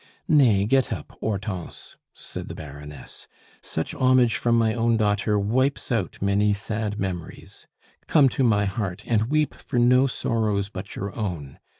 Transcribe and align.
"Nay, 0.27 0.65
get 0.65 0.91
up, 0.91 1.11
Hortense," 1.21 1.95
said 2.11 2.47
the 2.47 2.55
Baroness. 2.55 3.27
"Such 3.61 3.93
homage 3.93 4.35
from 4.35 4.57
my 4.57 4.73
daughter 4.97 5.37
wipes 5.37 5.91
out 5.91 6.17
many 6.19 6.53
sad 6.53 6.97
memories. 6.99 7.67
Come 8.07 8.27
to 8.29 8.43
my 8.43 8.65
heart, 8.65 9.03
and 9.05 9.29
weep 9.29 9.53
for 9.53 9.77
no 9.77 10.07
sorrows 10.07 10.69
but 10.69 10.95
your 10.95 11.15
own. 11.15 11.59